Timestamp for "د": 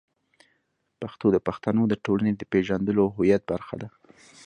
1.31-1.37, 1.87-1.93, 2.35-2.41